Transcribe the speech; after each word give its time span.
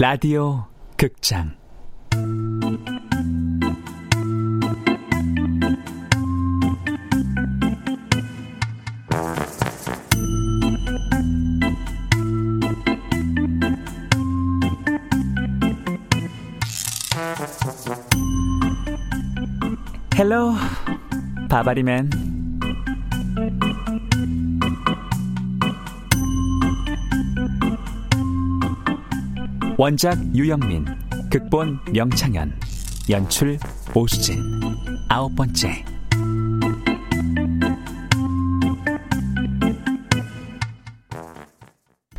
라디오 0.00 0.64
극장. 0.96 1.54
헬로 20.16 20.54
바바리맨 21.50 22.39
원작 29.80 30.18
유영민 30.36 30.84
극본 31.30 31.80
명창현 31.94 32.52
연출 33.08 33.58
오수진 33.94 34.38
아홉 35.08 35.34
번째 35.34 35.82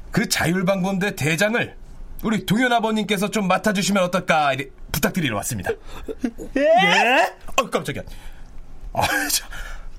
그 0.09 0.27
자율방범대 0.27 1.15
대장을 1.15 1.77
우리 2.23 2.47
동현 2.47 2.73
아버님께서 2.73 3.29
좀 3.29 3.47
맡아주시면 3.47 4.05
어떨까 4.05 4.55
부탁드리러 4.91 5.35
왔습니다. 5.35 5.70
예? 6.57 7.31
아 7.45 7.70
깜짝이야. 7.70 8.01
아, 8.93 9.03
저, 9.31 9.45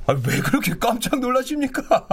아, 0.07 0.13
왜 0.27 0.41
그렇게 0.41 0.75
깜짝 0.79 1.21
놀라십니까? 1.21 2.07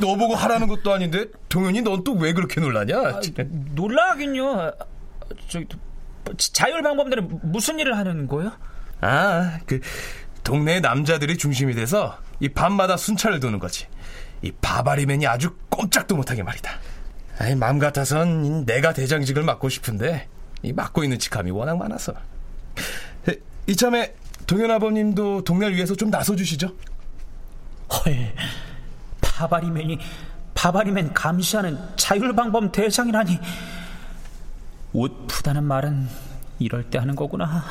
너 0.00 0.16
보고 0.16 0.34
하라는 0.34 0.68
것도 0.68 0.92
아닌데 0.92 1.26
동현이 1.48 1.82
넌 1.82 2.04
또 2.04 2.12
왜 2.12 2.32
그렇게 2.32 2.60
놀라냐? 2.60 2.96
아, 2.98 3.20
놀라긴요. 3.74 4.72
저기 5.48 5.66
자율방범대는 6.36 7.40
무슨 7.42 7.78
일을 7.78 7.96
하는 7.96 8.26
거예요? 8.28 8.52
아, 9.00 9.58
그 9.66 9.80
동네 10.44 10.80
남자들이 10.80 11.36
중심이 11.36 11.74
돼서 11.74 12.18
이 12.40 12.48
밤마다 12.48 12.96
순찰을 12.96 13.40
도는 13.40 13.58
거지. 13.58 13.86
이 14.42 14.52
바바리맨이 14.60 15.26
아주 15.26 15.56
꼼짝도 15.68 16.14
못하게 16.16 16.42
말이다. 16.42 16.70
아이, 17.38 17.54
맘 17.54 17.78
같아선 17.78 18.64
내가 18.64 18.92
대장직을 18.92 19.42
맡고 19.42 19.68
싶은데 19.68 20.28
이 20.62 20.72
맡고 20.72 21.02
있는 21.04 21.18
직함이 21.18 21.50
워낙 21.50 21.76
많아서. 21.76 22.14
이참에 23.66 24.14
동현 24.46 24.70
아버님도 24.70 25.42
동네를 25.42 25.74
위해서 25.74 25.94
좀 25.94 26.10
나서주시죠. 26.10 26.68
헐, 27.92 28.34
바바리맨이 29.20 29.98
바바리맨 30.54 31.12
감시하는 31.12 31.78
자율방범 31.96 32.72
대장이라니. 32.72 33.38
옷 34.92 35.26
푸다는 35.26 35.64
말은 35.64 36.08
이럴 36.58 36.84
때 36.84 36.98
하는 36.98 37.14
거구나. 37.14 37.64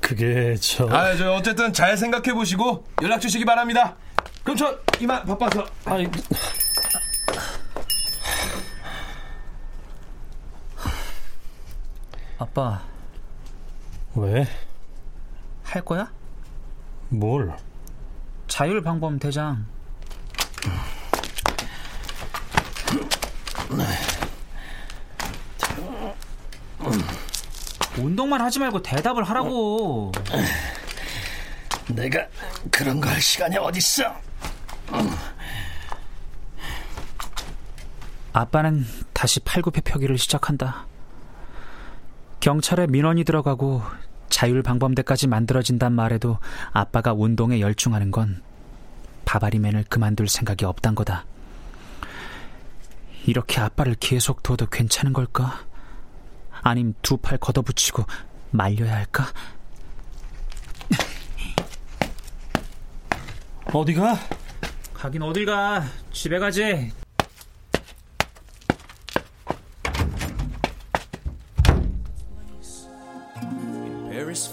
그, 0.00 0.14
게 0.14 0.54
저... 0.56 0.86
아, 0.88 1.16
저 1.16 1.32
어쨌든 1.32 1.72
잘 1.72 1.96
생각해 1.96 2.32
보시고 2.32 2.86
연락 3.02 3.20
주시기 3.20 3.44
바랍니다. 3.44 3.96
그럼 4.42 4.56
저 4.56 4.78
이만 5.00 5.24
바빠서. 5.26 5.66
아니... 5.84 6.08
아빠. 12.38 12.93
왜? 14.16 14.46
할 15.62 15.82
거야? 15.84 16.10
뭘? 17.08 17.54
자율방범 18.48 19.18
대장. 19.18 19.66
운동만 27.98 28.40
하지 28.40 28.58
말고 28.58 28.82
대답을 28.82 29.24
하라고. 29.24 30.12
내가 31.88 32.26
그런 32.70 33.00
거 33.00 33.08
할 33.08 33.20
시간이 33.20 33.56
어딨어? 33.56 34.14
아빠는 38.32 38.84
다시 39.12 39.38
팔굽혀펴기를 39.40 40.18
시작한다. 40.18 40.86
경찰에 42.40 42.86
민원이 42.88 43.24
들어가고 43.24 43.82
자율방범대까지 44.28 45.26
만들어진단 45.28 45.92
말에도 45.92 46.38
아빠가 46.72 47.12
운동에 47.12 47.60
열중하는 47.60 48.10
건 48.10 48.42
바바리맨을 49.24 49.84
그만둘 49.88 50.28
생각이 50.28 50.64
없단 50.64 50.94
거다. 50.94 51.24
이렇게 53.26 53.60
아빠를 53.60 53.94
계속 53.98 54.42
둬도 54.42 54.66
괜찮은 54.66 55.12
걸까? 55.12 55.64
아님 56.62 56.94
두 57.02 57.16
팔 57.16 57.38
걷어붙이고 57.38 58.04
말려야 58.50 58.94
할까? 58.94 59.26
어디가? 63.72 64.16
가긴 64.94 65.22
어딜 65.22 65.46
가. 65.46 65.84
집에 66.12 66.38
가지. 66.38 66.92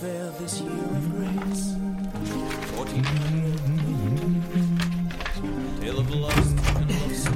Fair 0.01 0.31
this 0.39 0.59
year 0.61 0.71
of 0.71 1.05
grace. 1.13 1.75
14 2.75 3.03
Tale 5.79 5.99
of 5.99 6.07
the 6.09 6.15
lost 6.15 6.55
and 6.75 6.89
lost. 6.89 7.29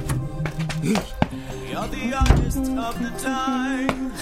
We 0.82 1.74
are 1.74 1.86
the 1.86 2.14
artists 2.14 2.68
of 2.68 2.98
the 2.98 3.12
time. 3.22 4.12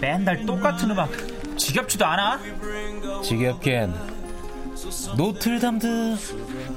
맨날 0.00 0.44
똑같은 0.44 0.90
음악. 0.90 1.08
지겹지도 1.56 2.04
않아? 2.04 2.38
지겹긴 3.24 3.94
노틀담 5.16 5.91
드 5.91 6.16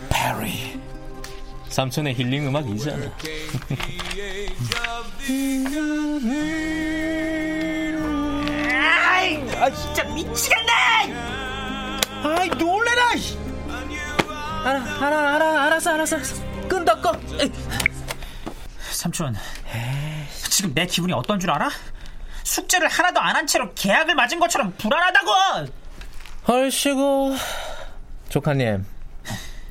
파리 0.10 0.80
삼촌의 1.70 2.16
힐링 2.16 2.48
음악이잖아 2.48 3.12
아, 9.62 9.70
진짜 9.70 10.04
미치겠네! 10.06 10.72
아이, 12.24 12.50
놀래라! 12.50 13.12
알아, 14.64 14.80
알아, 15.06 15.36
알아, 15.36 15.64
알았어, 15.66 15.94
알았어, 15.94 16.16
알았어. 16.16 16.68
끈다, 16.68 16.96
꺼. 17.00 17.12
에이. 17.40 17.52
삼촌, 18.92 19.36
지금 20.50 20.74
내 20.74 20.86
기분이 20.86 21.14
어떤 21.14 21.40
줄 21.40 21.52
알아? 21.52 21.70
숙제를 22.44 22.88
하나도 22.88 23.20
안 23.20 23.36
한 23.36 23.48
채로 23.48 23.74
계약을 23.76 24.16
맞은 24.16 24.40
것처럼 24.40 24.74
불안하다고! 24.78 25.32
헐시고 26.48 27.36
조카님 28.30 28.86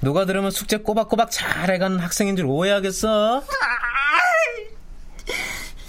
누가 0.01 0.25
들으면 0.25 0.51
숙제 0.53 0.79
꼬박꼬박 0.79 1.31
잘 1.31 1.71
해가는 1.73 1.99
학생인 1.99 2.37
줄 2.37 2.47
오해하겠어? 2.47 3.43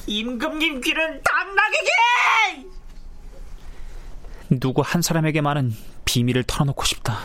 임금님 0.08 0.82
귀는 0.82 1.22
당나귀게! 1.24 1.91
누구 4.60 4.82
한 4.84 5.02
사람에게만은 5.02 5.74
비밀을 6.06 6.44
털어놓고 6.44 6.84
싶다. 6.84 7.18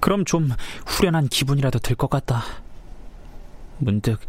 그럼 0.00 0.24
좀 0.24 0.50
후련한 0.86 1.28
기분이라도 1.28 1.78
들 1.78 1.96
것 1.96 2.08
같다. 2.10 2.42
문득 3.78 4.20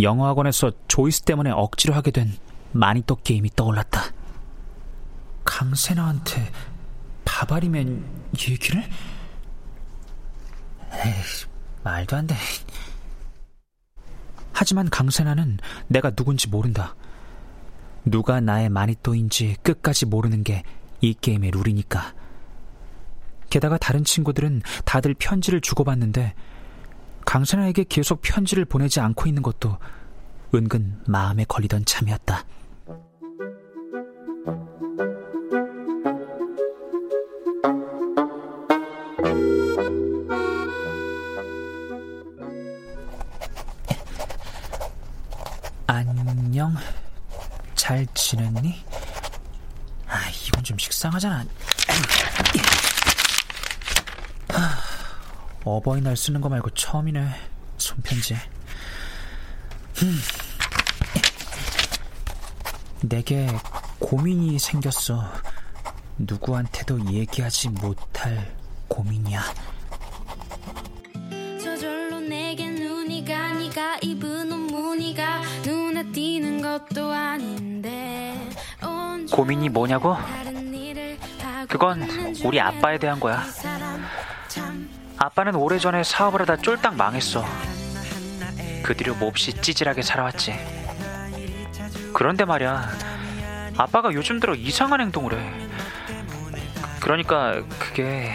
영어학원에서 0.00 0.72
조이스 0.88 1.22
때문에 1.22 1.50
억지로 1.50 1.94
하게 1.94 2.10
된 2.10 2.32
마니또 2.72 3.16
게임이 3.16 3.50
떠올랐다. 3.54 4.00
강세나한테 5.44 6.50
바바리맨 7.24 8.04
얘기를? 8.48 8.82
에이, 10.92 11.12
말도 11.84 12.16
안 12.16 12.26
돼. 12.26 12.34
하지만 14.52 14.88
강세나는 14.90 15.58
내가 15.88 16.10
누군지 16.10 16.48
모른다. 16.48 16.94
누가 18.04 18.40
나의 18.40 18.68
마니또인지 18.68 19.56
끝까지 19.62 20.06
모르는 20.06 20.42
게 20.44 20.62
이 21.02 21.14
게임의 21.20 21.50
룰이니까. 21.50 22.14
게다가 23.50 23.76
다른 23.76 24.02
친구들은 24.02 24.62
다들 24.86 25.14
편지를 25.14 25.60
주고받는데 25.60 26.32
강세나에게 27.26 27.84
계속 27.88 28.22
편지를 28.22 28.64
보내지 28.64 29.00
않고 29.00 29.26
있는 29.26 29.42
것도 29.42 29.76
은근 30.54 31.00
마음에 31.06 31.44
걸리던 31.44 31.84
참이었다. 31.84 32.44
안녕. 45.86 46.74
잘 47.74 48.06
지냈니? 48.14 49.01
아, 50.32 50.34
이건 50.48 50.64
좀 50.64 50.78
식상하잖아. 50.78 51.44
하, 54.48 54.78
어버이날 55.64 56.16
쓰는 56.16 56.40
거 56.40 56.48
말고 56.48 56.70
처음이네. 56.70 57.28
손편지. 57.76 58.36
내게 63.02 63.46
고민이 63.98 64.58
생겼어. 64.58 65.30
누구한테도 66.16 67.12
얘기하지 67.12 67.68
못할 67.68 68.56
고민이야. 68.88 69.42
저절로 71.62 72.20
내게 72.20 72.70
눈이 72.70 73.24
가 73.26 73.52
네가 73.52 73.98
입은 74.02 74.50
옷 74.52 74.56
무늬가 74.56 75.42
눈에 75.64 76.10
띄는 76.12 76.62
것도 76.62 77.10
아닌데 77.10 78.51
고민이 79.32 79.70
뭐냐고? 79.70 80.16
그건 81.68 82.02
우리 82.44 82.60
아빠에 82.60 82.98
대한 82.98 83.18
거야. 83.18 83.42
아빠는 85.16 85.54
오래전에 85.54 86.04
사업을 86.04 86.42
하다 86.42 86.56
쫄딱 86.56 86.96
망했어. 86.96 87.44
그 88.82 88.94
뒤로 88.94 89.14
몹시 89.14 89.54
찌질하게 89.54 90.02
살아왔지. 90.02 90.54
그런데 92.12 92.44
말이야, 92.44 92.90
아빠가 93.78 94.12
요즘 94.12 94.38
들어 94.38 94.54
이상한 94.54 95.00
행동을 95.00 95.38
해. 95.38 95.68
그러니까 97.00 97.62
그게 97.78 98.32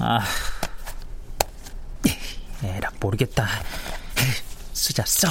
아 0.00 0.20
에라 2.64 2.90
모르겠다. 2.98 3.46
쓰자 4.72 5.04
써. 5.04 5.28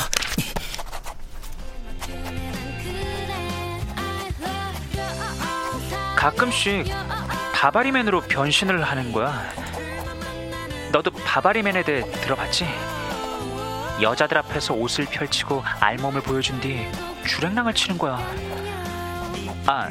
가끔씩 6.28 6.84
바바리맨으로 7.54 8.20
변신을 8.20 8.84
하는 8.84 9.14
거야. 9.14 9.50
너도 10.92 11.10
바바리맨에 11.10 11.84
대해 11.84 12.04
들어봤지? 12.20 12.68
여자들 14.02 14.38
앞에서 14.40 14.74
옷을 14.74 15.06
펼치고 15.06 15.64
알몸을 15.80 16.20
보여준 16.20 16.60
뒤 16.60 16.86
주랭랑을 17.26 17.74
치는 17.74 17.98
거야. 17.98 18.20
아, 19.68 19.90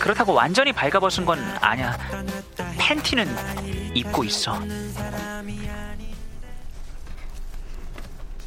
그렇다고 0.00 0.32
완전히 0.32 0.72
발가벗은 0.72 1.24
건 1.24 1.38
아니야. 1.60 1.96
팬티는 2.78 3.94
입고 3.94 4.24
있어. 4.24 4.58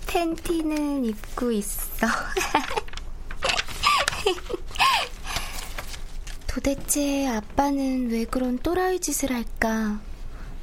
팬티는 0.07 1.05
입고 1.05 1.53
있어. 1.53 2.05
도대체 6.49 7.27
아빠는 7.27 8.09
왜 8.09 8.25
그런 8.25 8.57
또라이 8.57 8.99
짓을 8.99 9.31
할까? 9.31 9.99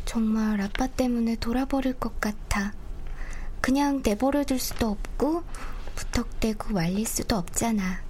정말 0.04 0.60
아빠 0.60 0.88
때문에 0.88 1.36
돌아버릴 1.36 1.92
것 1.92 2.20
같아. 2.20 2.72
그냥 3.60 4.02
내버려둘 4.04 4.58
수도 4.58 4.88
없고 4.88 5.44
부탁대고 5.94 6.74
말릴 6.74 7.06
수도 7.06 7.36
없잖아. 7.36 8.00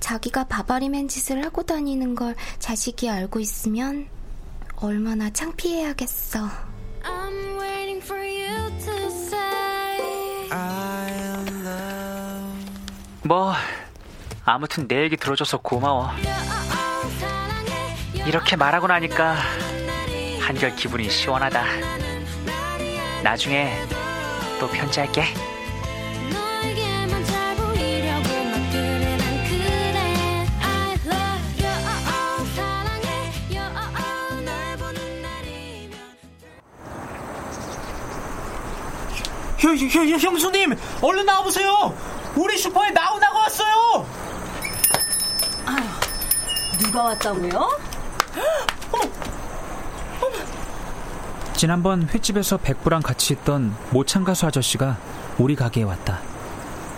자기가 0.00 0.48
바바리맨 0.48 1.06
짓을 1.06 1.44
하고 1.44 1.62
다니는 1.62 2.16
걸 2.16 2.34
자식이 2.58 3.08
알고 3.08 3.38
있으면 3.38 4.08
얼마나 4.76 5.30
창피해야겠어. 5.30 6.48
I'm 7.04 7.60
waiting 7.60 8.04
for 8.04 8.20
you 8.20 8.70
to 8.80 9.06
say 9.06 10.48
뭐 13.22 13.52
아무튼 14.44 14.88
내 14.88 15.04
얘기 15.04 15.16
들어줘서 15.16 15.58
고마워. 15.58 16.10
이렇게 18.28 18.56
말하고 18.56 18.86
나니까 18.86 19.36
한결 20.38 20.76
기분이 20.76 21.08
시원하다. 21.08 21.64
나중에 23.22 23.72
또 24.60 24.68
편지할게. 24.68 25.24
형, 39.56 39.76
형, 39.76 40.08
형, 40.10 40.18
형수님, 40.18 40.76
얼른 41.00 41.24
나와보세요. 41.24 41.96
우리 42.36 42.58
슈퍼에 42.58 42.90
나오나가 42.90 43.38
왔어요. 43.38 44.06
누가 46.78 47.04
왔다고요? 47.04 47.87
지난번 51.54 52.08
횟집에서 52.08 52.56
백부랑 52.58 53.02
같이 53.02 53.32
있던 53.34 53.74
모창 53.90 54.22
가수 54.22 54.46
아저씨가 54.46 54.96
우리 55.38 55.56
가게에 55.56 55.82
왔다. 55.82 56.20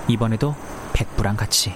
이번에도 0.07 0.55
백부랑 0.93 1.37
같이. 1.37 1.73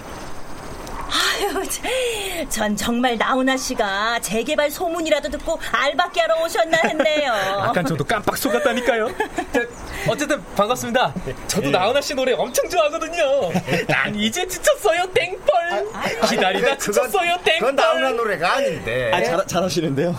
아유, 1.09 2.47
전 2.49 2.75
정말 2.75 3.17
나훈아 3.17 3.57
씨가 3.57 4.19
재개발 4.19 4.69
소문이라도 4.69 5.29
듣고 5.29 5.59
알바끼 5.71 6.19
하러 6.19 6.43
오셨나 6.43 6.77
했네요. 6.83 7.33
아깐 7.63 7.85
저도 7.85 8.03
깜빡 8.03 8.37
속았다니까요. 8.37 9.07
어쨌든 10.07 10.43
반갑습니다. 10.55 11.13
저도 11.47 11.69
나훈아 11.69 11.99
씨 12.01 12.13
노래 12.13 12.33
엄청 12.33 12.67
좋아하거든요. 12.69 13.51
난 13.87 14.15
이제 14.15 14.47
지쳤어요, 14.47 15.05
땡벌. 15.13 15.87
기다리다 16.29 16.77
지쳤어요, 16.77 17.37
땡벌. 17.43 17.59
그건 17.59 17.75
나훈아 17.75 18.09
노래가 18.11 18.55
아닌데. 18.55 19.11
아, 19.13 19.23
잘, 19.23 19.47
잘하시는데요? 19.47 20.15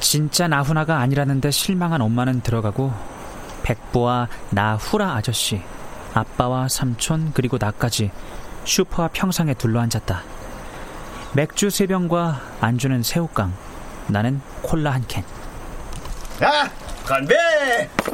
진짜 0.00 0.48
나훈아가 0.48 0.98
아니라는데 0.98 1.50
실망한 1.50 2.00
엄마는 2.00 2.40
들어가고 2.42 2.92
백부와 3.62 4.28
나후라 4.50 5.14
아저씨, 5.14 5.60
아빠와 6.14 6.68
삼촌 6.68 7.32
그리고 7.34 7.56
나까지 7.60 8.10
슈퍼와 8.64 9.10
평상에 9.12 9.54
둘러앉았다. 9.54 10.22
맥주 11.34 11.70
세 11.70 11.86
병과 11.86 12.40
안주는 12.60 13.02
새우깡, 13.02 13.52
나는 14.08 14.40
콜라 14.62 14.92
한 14.92 15.04
캔. 15.06 15.24
야, 16.42 16.70
건배! 17.06 17.34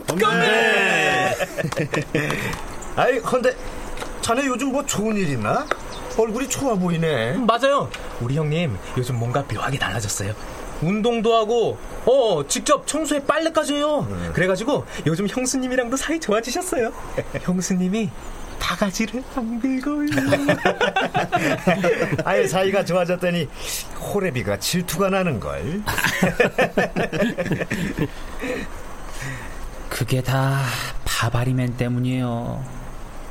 건배! 0.06 1.34
아이, 2.94 3.18
근데 3.20 3.56
자네 4.20 4.46
요즘 4.46 4.70
뭐 4.70 4.84
좋은 4.86 5.16
일 5.16 5.28
있나? 5.30 5.66
얼굴이 6.16 6.48
좋아 6.48 6.74
보이네. 6.74 7.38
맞아요. 7.38 7.90
우리 8.20 8.36
형님 8.36 8.78
요즘 8.96 9.16
뭔가 9.16 9.44
묘하게 9.52 9.78
달라졌어요. 9.78 10.34
운동도 10.82 11.34
하고, 11.34 11.78
어, 12.04 12.46
직접 12.46 12.86
청소에 12.86 13.24
빨래까지 13.24 13.74
해요. 13.74 14.06
그래가지고 14.34 14.84
요즘 15.06 15.26
형수님이랑도 15.28 15.96
사이 15.96 16.20
좋아지셨어요. 16.20 16.92
형수님이 17.42 18.10
바가지를 18.62 19.22
안 19.34 19.60
긁어요. 19.60 20.06
아예 22.24 22.46
사이가 22.46 22.84
좋아졌더니 22.84 23.48
호래비가 23.98 24.60
질투가 24.60 25.10
나는 25.10 25.40
걸. 25.40 25.82
그게 29.90 30.22
다 30.22 30.62
바바리맨 31.04 31.76
때문이에요. 31.76 32.64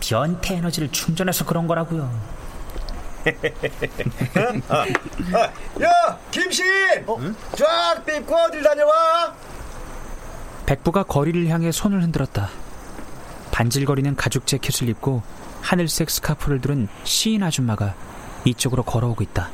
변태 0.02 0.56
에너지를 0.56 0.92
충전해서 0.92 1.46
그런 1.46 1.66
거라고요. 1.66 2.12
야, 5.82 6.20
김신! 6.32 6.66
쫙 7.56 8.04
삐고 8.06 8.36
어딜 8.36 8.64
다녀와? 8.64 9.34
백부가 10.66 11.04
거리를 11.04 11.48
향해 11.48 11.72
손을 11.72 12.04
흔들었다. 12.04 12.50
반질거리는 13.62 14.16
가죽 14.16 14.48
재킷을 14.48 14.90
입고 14.90 15.22
하늘색 15.62 16.10
스카프를 16.10 16.62
두른 16.62 16.88
시인 17.04 17.44
아줌마가 17.44 17.94
이쪽으로 18.44 18.82
걸어오고 18.82 19.22
있다. 19.22 19.52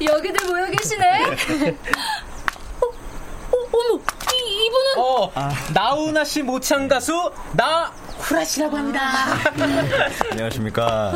여기들 0.00 0.48
모여 0.48 0.64
계시네. 0.70 1.24
어, 2.80 2.86
어, 2.86 3.56
어머, 3.72 4.00
이, 4.32 4.66
이분은 4.66 4.96
어, 4.96 5.30
나훈아 5.74 6.24
씨 6.24 6.42
모창 6.42 6.88
가수 6.88 7.30
나 7.52 7.92
후라 8.20 8.42
씨라고 8.42 8.78
합니다. 8.78 9.02
안녕하십니까. 10.30 11.12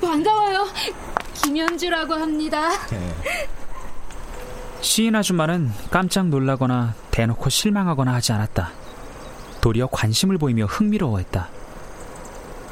반가워요. 0.00 0.68
김현주라고 1.34 2.14
합니다. 2.14 2.70
시인 4.80 5.16
아줌마는 5.16 5.72
깜짝 5.90 6.28
놀라거나 6.28 6.94
대놓고 7.10 7.50
실망하거나 7.50 8.14
하지 8.14 8.30
않았다. 8.32 8.87
도리어 9.60 9.88
관심을 9.88 10.38
보이며 10.38 10.66
흥미로워했다. 10.66 11.48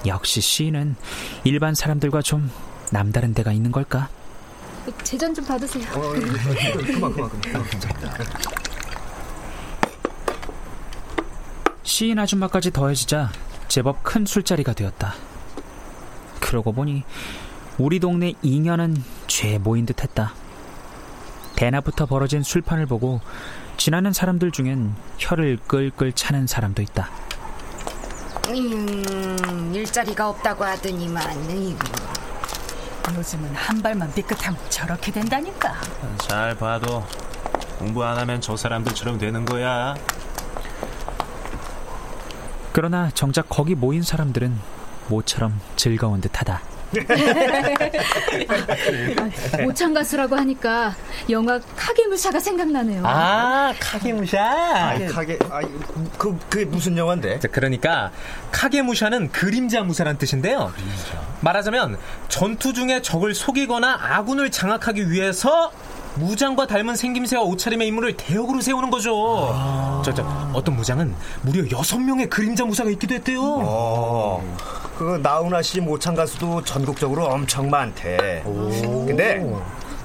역시 0.06 0.40
시인은 0.40 0.94
일반 1.44 1.74
사람들과 1.74 2.22
좀 2.22 2.50
남다른 2.92 3.34
데가 3.34 3.52
있는 3.52 3.72
걸까? 3.72 4.08
제잔좀 5.02 5.44
받으세요. 5.44 5.84
시인 11.82 12.18
아줌마까지 12.18 12.72
더해지자 12.72 13.30
제법 13.68 14.02
큰 14.04 14.26
술자리가 14.26 14.74
되었다. 14.74 15.14
그러고 16.40 16.72
보니 16.72 17.04
우리 17.78 18.00
동네 18.00 18.34
잉여는 18.42 19.02
죄 19.26 19.58
모인 19.58 19.86
듯했다. 19.86 20.34
대낮부터 21.56 22.06
벌어진 22.06 22.42
술판을 22.42 22.86
보고 22.86 23.20
지나는 23.86 24.12
사람들 24.12 24.50
중엔 24.50 24.96
혀를 25.16 25.60
끌끌 25.64 26.12
차는 26.12 26.48
사람도 26.48 26.82
있다. 26.82 27.08
음, 28.48 29.70
일자리가 29.72 30.28
없다고 30.28 30.64
하더니만. 30.64 31.76
요즘은 33.16 33.54
한 33.54 33.80
발만 33.80 34.12
삐끗하면 34.12 34.58
저렇게 34.70 35.12
된다니까. 35.12 35.74
잘 36.18 36.56
봐도 36.56 37.06
공부 37.78 38.02
안 38.02 38.18
하면 38.18 38.40
저 38.40 38.56
사람들처럼 38.56 39.18
되는 39.18 39.44
거야. 39.44 39.94
그러나 42.72 43.08
정작 43.14 43.48
거기 43.48 43.76
모인 43.76 44.02
사람들은 44.02 44.58
모처럼 45.06 45.60
즐거운 45.76 46.20
듯하다. 46.20 46.60
모창 49.64 49.94
가수라고 49.94 50.36
하니까 50.36 50.94
영화 51.30 51.58
카게무샤가 51.76 52.38
생각나네요. 52.40 53.02
아, 53.04 53.72
카게무샤. 53.78 54.38
아, 54.40 54.98
카게, 55.08 55.38
아, 55.50 55.60
그, 56.18 56.38
그게 56.48 56.64
무슨 56.64 56.96
영화인데? 56.96 57.40
자, 57.40 57.48
그러니까 57.48 58.10
카게무샤는 58.52 59.32
그림자 59.32 59.82
무사란 59.82 60.18
뜻인데요. 60.18 60.72
말하자면 61.40 61.98
전투 62.28 62.72
중에 62.72 63.02
적을 63.02 63.34
속이거나 63.34 63.98
아군을 64.00 64.50
장악하기 64.50 65.10
위해서 65.10 65.70
무장과 66.16 66.66
닮은 66.66 66.96
생김새와 66.96 67.42
옷차림의 67.42 67.88
인물을 67.88 68.16
대역으로 68.16 68.62
세우는 68.62 68.90
거죠. 68.90 70.02
저, 70.02 70.14
저, 70.14 70.22
어떤 70.54 70.76
무장은 70.76 71.14
무려 71.42 71.70
여섯 71.70 71.98
명의 71.98 72.28
그림자 72.30 72.64
무사가 72.64 72.88
있기도 72.90 73.14
했대요. 73.14 73.40
어, 73.42 74.42
그 74.96 75.18
나훈아 75.22 75.60
씨 75.62 75.80
모창 75.80 76.14
가수도 76.14 76.62
전국적으로 76.62 77.26
엄청 77.26 77.68
많대. 77.68 78.42
근데 78.44 79.42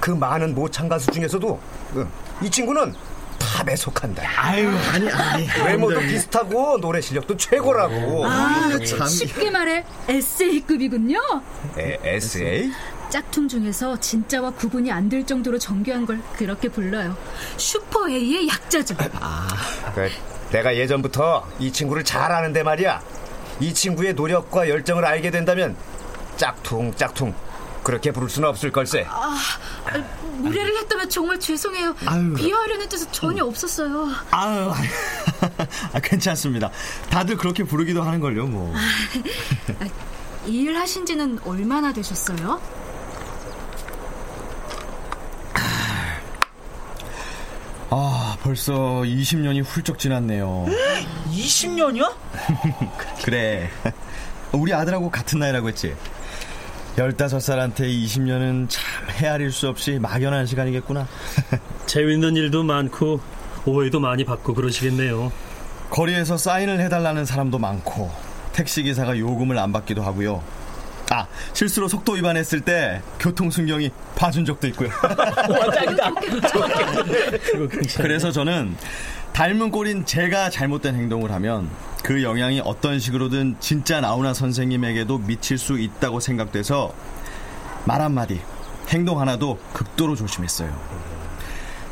그 0.00 0.10
많은 0.10 0.54
모창 0.54 0.88
가수 0.88 1.10
중에서도 1.10 1.58
그, 1.94 2.08
이 2.42 2.50
친구는 2.50 2.94
탑에 3.38 3.74
속한다. 3.76 4.22
아유, 4.36 4.68
아니, 4.92 5.10
아니. 5.10 5.48
외모도 5.64 5.98
비슷하고 6.00 6.78
노래 6.80 7.00
실력도 7.00 7.36
최고라고. 7.36 8.26
아, 8.26 8.78
참. 8.86 9.06
쉽게 9.06 9.50
말해 9.50 9.84
SA급이군요. 10.08 11.18
에, 11.78 11.98
SA? 12.04 12.70
짝퉁 13.10 13.46
중에서 13.48 13.98
진짜와 14.00 14.52
구분이 14.52 14.90
안 14.90 15.08
될 15.08 15.26
정도로 15.26 15.58
정교한 15.58 16.06
걸 16.06 16.20
그렇게 16.36 16.68
불러요. 16.68 17.16
슈퍼 17.56 18.08
A의 18.08 18.48
약자죠. 18.48 18.96
그, 18.96 20.08
내가 20.50 20.74
예전부터 20.76 21.46
이 21.58 21.70
친구를 21.72 22.04
잘 22.04 22.30
아는데 22.32 22.62
말이야. 22.62 23.02
이 23.62 23.72
친구의 23.72 24.14
노력과 24.14 24.68
열정을 24.68 25.04
알게 25.04 25.30
된다면 25.30 25.76
짝퉁 26.36 26.92
짝퉁 26.96 27.32
그렇게 27.84 28.10
부를 28.10 28.28
수는 28.28 28.48
없을 28.48 28.72
걸세. 28.72 29.06
아, 29.08 29.36
무례를 30.38 30.78
했다면 30.78 31.08
정말 31.08 31.38
죄송해요. 31.38 31.94
아유. 32.06 32.34
비하하려는 32.34 32.88
뜻은 32.88 33.08
전혀 33.12 33.44
없었어요. 33.44 34.08
아유, 34.32 34.72
아, 35.92 36.00
괜찮습니다. 36.00 36.70
다들 37.10 37.36
그렇게 37.36 37.62
부르기도 37.62 38.02
하는 38.02 38.18
걸요, 38.20 38.46
뭐. 38.46 38.74
이일 40.46 40.76
하신 40.76 41.06
지는 41.06 41.38
얼마나 41.44 41.92
되셨어요? 41.92 42.60
아, 47.94 48.38
벌써 48.42 48.72
20년이 49.04 49.62
훌쩍 49.62 49.98
지났네요. 49.98 50.64
20년이요? 51.30 52.10
그래. 53.22 53.68
우리 54.52 54.72
아들하고 54.72 55.10
같은 55.10 55.38
나이라고 55.38 55.68
했지. 55.68 55.94
15살한테 56.96 57.80
20년은 57.80 58.66
참 58.70 58.82
헤아릴 59.10 59.52
수 59.52 59.68
없이 59.68 59.98
막연한 60.00 60.46
시간이겠구나. 60.46 61.06
재밌는 61.84 62.34
일도 62.36 62.62
많고 62.62 63.20
오해도 63.66 64.00
많이 64.00 64.24
받고 64.24 64.54
그러시겠네요. 64.54 65.30
거리에서 65.90 66.38
사인을 66.38 66.80
해달라는 66.80 67.26
사람도 67.26 67.58
많고 67.58 68.10
택시기사가 68.54 69.18
요금을 69.18 69.58
안 69.58 69.70
받기도 69.70 70.02
하고요. 70.02 70.42
아, 71.12 71.26
실수로 71.52 71.88
속도 71.88 72.12
위반했을 72.12 72.62
때 72.62 73.02
교통 73.20 73.50
순경이 73.50 73.90
봐준 74.16 74.46
적도 74.46 74.66
있고요. 74.68 74.88
그래서 77.98 78.32
저는 78.32 78.74
닮은 79.34 79.70
꼴인 79.70 80.06
제가 80.06 80.48
잘못된 80.48 80.94
행동을 80.94 81.30
하면 81.32 81.68
그 82.02 82.22
영향이 82.22 82.62
어떤 82.64 82.98
식으로든 82.98 83.56
진짜 83.60 84.00
나훈아 84.00 84.32
선생님에게도 84.32 85.18
미칠 85.18 85.58
수 85.58 85.78
있다고 85.78 86.20
생각돼서 86.20 86.94
말 87.84 88.00
한마디, 88.00 88.40
행동 88.88 89.20
하나도 89.20 89.58
극도로 89.74 90.16
조심했어요. 90.16 90.74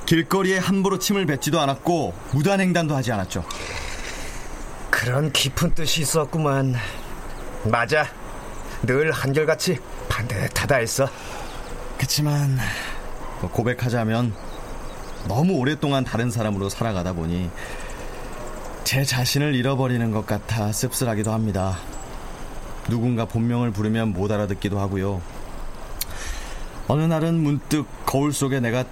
길거리에 0.06 0.56
함부로 0.56 0.98
침을 0.98 1.26
뱉지도 1.26 1.60
않았고 1.60 2.14
무단횡단도 2.32 2.96
하지 2.96 3.12
않았죠. 3.12 3.44
그런 4.90 5.30
깊은 5.30 5.74
뜻이 5.74 6.00
있었구만. 6.00 6.74
맞아. 7.64 8.06
늘 8.82 9.12
한결같이 9.12 9.78
반듯하다 10.08 10.76
했어. 10.76 11.08
그치만 11.98 12.58
뭐 13.40 13.50
고백하자면 13.50 14.34
너무 15.28 15.54
오랫동안 15.54 16.04
다른 16.04 16.30
사람으로 16.30 16.68
살아가다 16.68 17.12
보니 17.12 17.50
제 18.84 19.04
자신을 19.04 19.54
잃어버리는 19.54 20.10
것 20.10 20.26
같아 20.26 20.72
씁쓸하기도 20.72 21.32
합니다. 21.32 21.78
누군가 22.88 23.24
본명을 23.26 23.70
부르면 23.70 24.12
못 24.12 24.32
알아듣기도 24.32 24.80
하고요. 24.80 25.20
어느 26.88 27.02
날은 27.02 27.34
문득 27.40 27.86
거울 28.06 28.32
속에 28.32 28.60
내가 28.60 28.84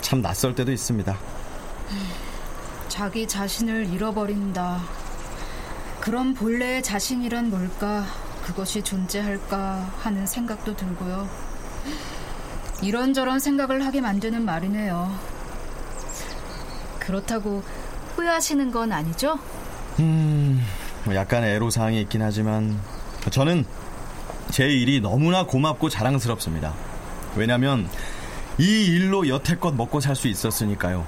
참 0.00 0.20
낯설 0.20 0.54
때도 0.54 0.72
있습니다. 0.72 1.16
자기 2.88 3.26
자신을 3.26 3.86
잃어버린다. 3.92 4.82
그럼 6.00 6.34
본래의 6.34 6.82
자신이란 6.82 7.50
뭘까? 7.50 8.04
그것이 8.44 8.82
존재할까 8.82 9.90
하는 10.00 10.26
생각도 10.26 10.76
들고요. 10.76 11.28
이런저런 12.82 13.38
생각을 13.38 13.84
하게 13.84 14.00
만드는 14.00 14.44
말이네요. 14.44 15.14
그렇다고 16.98 17.62
후회하시는 18.16 18.70
건 18.70 18.92
아니죠? 18.92 19.38
음, 19.98 20.64
뭐 21.04 21.14
약간 21.14 21.44
애로사항이 21.44 22.00
있긴 22.02 22.22
하지만 22.22 22.78
저는 23.30 23.64
제 24.50 24.66
일이 24.68 25.00
너무나 25.00 25.44
고맙고 25.44 25.88
자랑스럽습니다. 25.88 26.72
왜냐면 27.36 27.88
이 28.58 28.84
일로 28.86 29.28
여태껏 29.28 29.74
먹고 29.74 30.00
살 30.00 30.16
수 30.16 30.28
있었으니까요. 30.28 31.06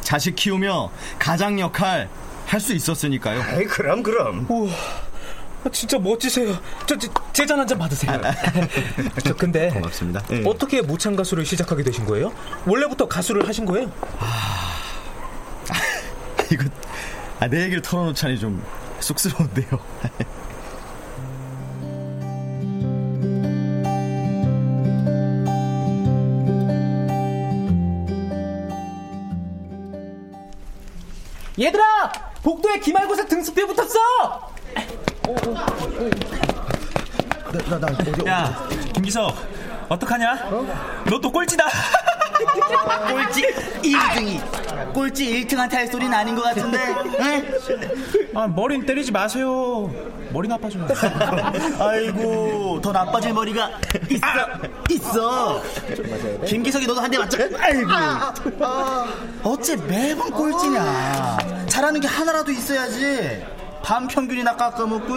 자식 0.00 0.36
키우며 0.36 0.90
가장 1.18 1.58
역할 1.60 2.08
할 2.46 2.60
수 2.60 2.74
있었으니까요. 2.74 3.40
에이, 3.58 3.64
그럼 3.66 4.02
그럼. 4.02 4.46
우와, 4.50 4.70
진짜 5.72 5.98
멋지세요. 5.98 6.56
저, 6.86 6.96
저 6.98 7.08
제잔 7.32 7.58
한 7.58 7.66
잔 7.66 7.78
받으세요. 7.78 8.20
저 9.24 9.34
근데 9.34 9.70
고맙습니다. 9.70 10.22
어떻게 10.44 10.82
모창 10.82 11.16
가수를 11.16 11.44
시작하게 11.46 11.82
되신 11.82 12.04
거예요? 12.04 12.32
원래부터 12.66 13.08
가수를 13.08 13.48
하신 13.48 13.64
거예요? 13.64 13.90
이거 16.52 16.64
아, 17.40 17.48
내 17.48 17.62
얘기를 17.62 17.80
털어놓자니 17.82 18.38
좀 18.38 18.62
쑥스러운데요. 19.00 19.66
얘들아, 31.58 32.12
복도에 32.42 32.78
기말고사 32.80 33.26
등수표 33.26 33.66
붙었어. 33.68 34.52
나, 37.70 37.78
나, 37.78 37.86
어디, 37.86 38.26
야, 38.28 38.68
김기석, 38.94 39.34
어떡하냐? 39.88 40.34
너또 41.08 41.30
꼴찌다. 41.32 41.64
꼴찌 43.08 43.42
1등이 43.82 44.92
꼴찌 44.92 45.46
1등한테 45.46 45.72
할 45.74 45.86
소리는 45.86 46.12
아닌 46.12 46.34
것 46.34 46.42
같은데 46.42 46.78
에? 46.78 47.44
아, 48.34 48.46
머리는 48.48 48.84
때리지 48.84 49.12
마세요. 49.12 49.90
머리 50.30 50.48
나빠져요. 50.48 50.86
아이고 51.78 52.80
더 52.82 52.90
나빠질 52.92 53.32
머리가 53.32 53.70
있어 54.10 54.26
있어 54.90 55.62
김기석이 56.44 56.86
너도 56.88 57.00
한 57.00 57.10
대 57.10 57.18
맞자 57.18 57.38
아이고 57.60 57.88
어째 59.44 59.76
매번 59.76 60.30
꼴찌냐 60.32 61.38
잘하는 61.68 62.00
게 62.00 62.08
하나라도 62.08 62.50
있어야지 62.50 63.44
반 63.84 64.08
평균이나 64.08 64.56
깎아먹고 64.56 65.14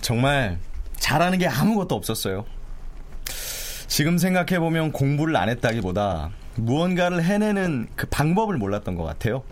정말 0.00 0.58
잘하는 0.96 1.38
게 1.38 1.46
아무것도 1.46 1.94
없었어요. 1.94 2.44
지금 3.86 4.18
생각해보면 4.18 4.90
공부를 4.90 5.36
안 5.36 5.48
했다기보다 5.48 6.30
무언가를 6.56 7.22
해내는 7.22 7.86
그 7.94 8.06
방법을 8.10 8.56
몰랐던 8.56 8.96
것 8.96 9.04
같아요. 9.04 9.44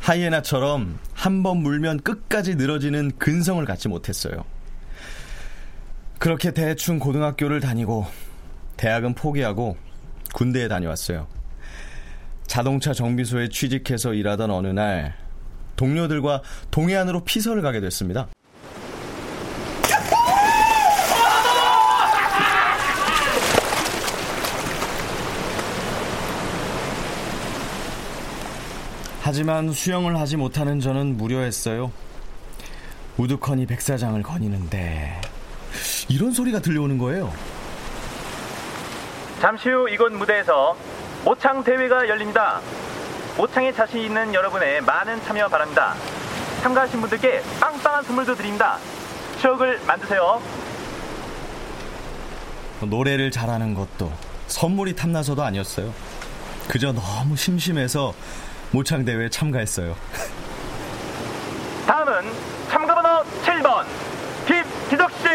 하이에나처럼 0.00 0.98
한 1.14 1.42
번 1.42 1.58
물면 1.58 2.00
끝까지 2.00 2.56
늘어지는 2.56 3.12
근성을 3.18 3.64
갖지 3.64 3.88
못했어요. 3.88 4.44
그렇게 6.18 6.52
대충 6.52 6.98
고등학교를 6.98 7.60
다니고 7.60 8.06
대학은 8.76 9.14
포기하고 9.14 9.76
군대에 10.34 10.66
다녀왔어요. 10.68 11.37
자동차 12.48 12.92
정비소에 12.92 13.50
취직해서 13.50 14.14
일하던 14.14 14.50
어느 14.50 14.66
날 14.68 15.14
동료들과 15.76 16.42
동해안으로 16.72 17.22
피서를 17.22 17.62
가게 17.62 17.78
됐습니다. 17.78 18.26
하지만 29.20 29.70
수영을 29.70 30.18
하지 30.18 30.38
못하는 30.38 30.80
저는 30.80 31.18
무료했어요. 31.18 31.92
우두커니 33.18 33.66
백사장을 33.66 34.20
거니는데 34.22 35.20
이런 36.08 36.32
소리가 36.32 36.60
들려오는 36.60 36.96
거예요. 36.96 37.30
잠시 39.38 39.68
후 39.68 39.88
이곳 39.90 40.12
무대에서 40.12 40.76
모창 41.24 41.62
대회가 41.62 42.08
열립니다. 42.08 42.60
모창에 43.36 43.72
자신 43.72 44.00
있는 44.00 44.32
여러분의 44.34 44.80
많은 44.82 45.22
참여 45.22 45.48
바랍니다. 45.48 45.94
참가하신 46.62 47.00
분들께 47.00 47.42
빵빵한 47.60 48.04
선물도 48.04 48.34
드립니다. 48.34 48.78
추억을 49.40 49.80
만드세요. 49.86 50.40
노래를 52.80 53.30
잘하는 53.30 53.74
것도 53.74 54.12
선물이 54.46 54.96
탐나서도 54.96 55.42
아니었어요. 55.42 55.92
그저 56.68 56.92
너무 56.92 57.36
심심해서 57.36 58.14
모창 58.70 59.04
대회에 59.04 59.28
참가했어요. 59.28 59.96
다음은 61.86 62.32
참가 62.68 62.94
번호 62.94 63.24
7번 63.44 63.84
김기덕 64.46 65.10
씨. 65.12 65.26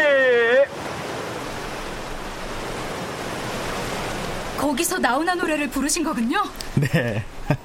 거기서 4.64 4.98
나훈아 4.98 5.34
노래를 5.34 5.68
부르신 5.68 6.02
거군요? 6.02 6.42
네. 6.76 7.22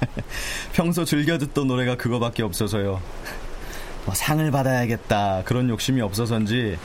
평소 0.73 1.05
즐겨 1.05 1.37
듣던 1.37 1.65
노래가 1.65 1.95
그거밖에 1.95 2.43
없어서요. 2.43 3.01
뭐 4.05 4.13
상을 4.13 4.51
받아야겠다 4.51 5.43
그런 5.45 5.69
욕심이 5.69 6.01
없어서인지 6.01 6.77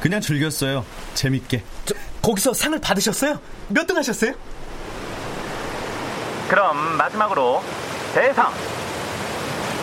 그냥 0.00 0.20
즐겼어요. 0.20 0.84
재밌게. 1.14 1.64
저, 1.84 1.94
거기서 2.22 2.52
상을 2.52 2.78
받으셨어요? 2.80 3.40
몇 3.68 3.84
등 3.88 3.96
하셨어요? 3.96 4.34
그럼 6.48 6.96
마지막으로 6.96 7.60
대상. 8.14 8.52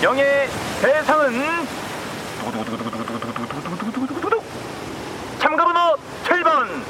영예 0.01 0.47
대상은 0.81 1.67
참가번호 5.39 5.97
7번 6.23 6.83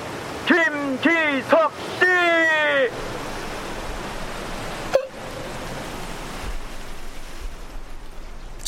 김기석 0.46 1.72
씨. 2.00 2.03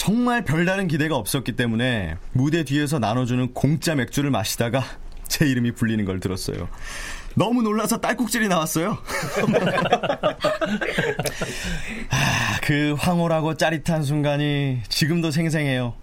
정말 0.05 0.43
별다른 0.43 0.87
기대가 0.87 1.15
없었기 1.15 1.53
때문에 1.53 2.17
무대 2.31 2.63
뒤에서 2.63 2.99
나눠주는 2.99 3.55
공짜 3.55 3.95
맥주를 3.95 4.29
마시다가 4.29 4.83
제 5.27 5.47
이름이 5.47 5.71
불리는 5.71 6.05
걸 6.05 6.19
들었어요. 6.19 6.69
너무 7.33 7.63
놀라서 7.63 7.99
딸꾹질이 7.99 8.47
나왔어요. 8.47 8.99
아, 12.11 12.59
그 12.61 12.93
황홀하고 12.99 13.57
짜릿한 13.57 14.03
순간이 14.03 14.81
지금도 14.89 15.31
생생해요. 15.31 15.95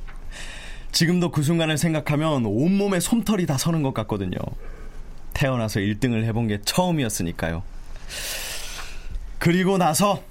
지금도 0.90 1.30
그 1.30 1.44
순간을 1.44 1.79
생각하면 1.79 2.44
온몸에 2.44 2.98
솜털이 2.98 3.46
다 3.46 3.57
서는 3.57 3.85
것 3.85 3.94
같거든요. 3.94 4.37
태어나서 5.33 5.79
1등을 5.79 6.24
해본 6.24 6.48
게 6.48 6.59
처음이었으니까요. 6.64 7.62
그리고 9.38 9.79
나서 9.79 10.24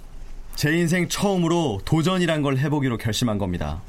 제 0.56 0.72
인생 0.78 1.08
처음으로 1.08 1.82
도전이란 1.86 2.42
걸 2.42 2.58
해보기로 2.58 2.98
결심한 2.98 3.38
겁니다. 3.38 3.82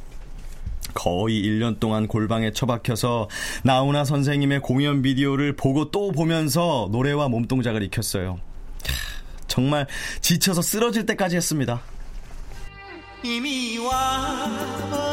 거의 0.94 1.42
1년 1.42 1.80
동안 1.80 2.06
골방에 2.06 2.52
처박혀서 2.52 3.28
나훈아 3.62 4.04
선생님의 4.04 4.60
공연 4.60 5.02
비디오를 5.02 5.56
보고 5.56 5.90
또 5.90 6.12
보면서 6.12 6.88
노래와 6.92 7.28
몸동작을 7.28 7.82
익혔어요. 7.84 8.38
정말 9.46 9.86
지쳐서 10.20 10.62
쓰러질 10.62 11.06
때까지 11.06 11.36
했습니다. 11.36 11.82
이미 13.22 13.78
와 13.78 15.11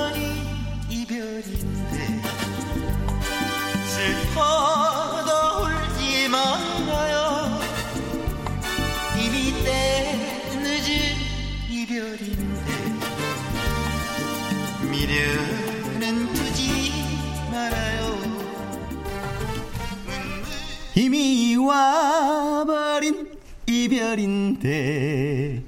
이별인데 24.10 25.62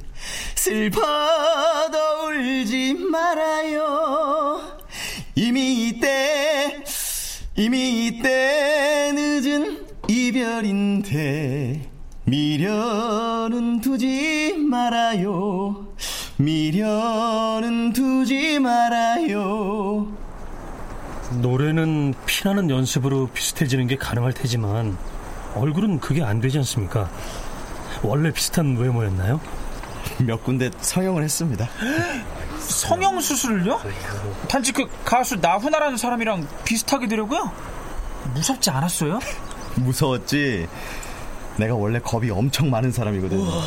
슬퍼도 0.56 1.98
울지 2.28 2.94
말아요. 3.12 4.62
이미 5.36 5.88
이때 5.88 6.84
이미 7.56 8.08
이때 8.08 9.12
늦은 9.14 9.86
이별인데 10.08 11.90
미련은 12.26 13.82
두지 13.82 14.56
말아요. 14.58 15.88
미련은 16.38 17.94
두지 17.94 18.60
말아요. 18.60 20.08
노래는 21.42 22.14
피나는 22.26 22.70
연습으로 22.70 23.30
비슷해지는 23.34 23.88
게 23.88 23.96
가능할 23.96 24.34
테지만 24.34 24.98
얼굴은 25.56 26.00
그게 26.00 26.24
안 26.24 26.40
되지 26.42 26.58
않습니까? 26.60 27.10
원래 28.04 28.32
비슷한 28.32 28.76
외모였나요? 28.76 29.40
몇 30.20 30.44
군데 30.44 30.70
성형을 30.82 31.24
했습니다. 31.24 31.70
성형 32.60 33.20
수술을요? 33.22 33.80
단지 34.48 34.72
그 34.72 34.88
가수 35.04 35.36
나훈아라는 35.38 35.98
사람이랑 35.98 36.48
비슷하게 36.66 37.08
되려고요? 37.08 37.52
무섭지 38.34 38.70
않았어요? 38.70 39.20
무서웠지. 39.76 40.68
내가 41.58 41.76
원래 41.76 42.00
겁이 42.00 42.30
엄청 42.32 42.70
많은 42.70 42.92
사람이거든. 42.92 43.38
우와, 43.38 43.62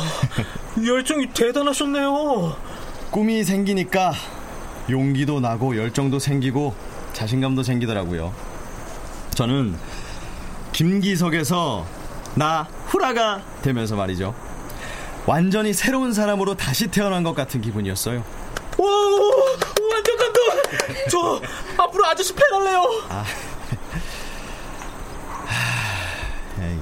열정이 0.85 1.27
대단하셨네요. 1.33 2.55
꿈이 3.11 3.43
생기니까 3.43 4.13
용기도 4.89 5.39
나고 5.39 5.77
열정도 5.77 6.19
생기고 6.19 6.75
자신감도 7.13 7.63
생기더라고요. 7.63 8.33
저는 9.35 9.75
김기석에서 10.73 11.85
나 12.35 12.67
후라가 12.87 13.41
되면서 13.61 13.95
말이죠. 13.95 14.33
완전히 15.25 15.73
새로운 15.73 16.13
사람으로 16.13 16.55
다시 16.55 16.87
태어난 16.87 17.23
것 17.23 17.33
같은 17.33 17.61
기분이었어요. 17.61 18.23
와, 18.77 18.87
완전 19.91 20.17
감동! 20.17 20.41
저 21.09 21.41
앞으로 21.83 22.05
아저씨 22.05 22.33
팬할래요. 22.35 22.83
아, 23.09 23.23
에이, 26.61 26.79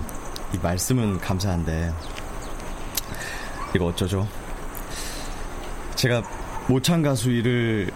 이 0.54 0.58
말씀은 0.62 1.20
감사한데 1.20 1.94
이거 3.76 3.86
어쩌죠? 3.86 4.28
제가 5.96 6.22
모창 6.68 7.02
가수 7.02 7.30
일을 7.30 7.92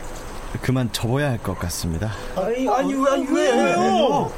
그만 0.61 0.91
접어야 0.91 1.29
할 1.29 1.37
것 1.39 1.57
같습니다. 1.59 2.11
아니, 2.35 2.67
아니, 2.69 2.93
아니 3.09 3.27
왜요? 3.31 4.31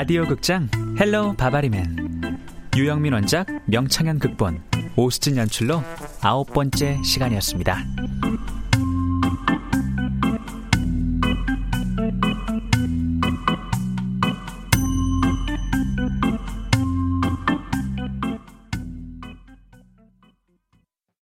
라디오 0.00 0.24
극장 0.24 0.66
헬로 0.98 1.34
바바리맨 1.34 2.40
유영민 2.74 3.12
원작 3.12 3.46
명창현 3.66 4.18
극본 4.18 4.62
오수진 4.96 5.36
연출로 5.36 5.82
아홉 6.22 6.54
번째 6.54 6.96
시간이었습니다. 7.04 7.84